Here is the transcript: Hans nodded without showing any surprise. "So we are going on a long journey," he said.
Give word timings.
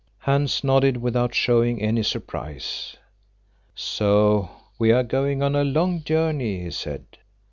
Hans 0.17 0.63
nodded 0.63 0.97
without 0.97 1.35
showing 1.35 1.79
any 1.79 2.01
surprise. 2.01 2.95
"So 3.75 4.49
we 4.79 4.91
are 4.91 5.03
going 5.03 5.43
on 5.43 5.55
a 5.55 5.63
long 5.63 6.01
journey," 6.03 6.63
he 6.63 6.71
said. 6.71 7.05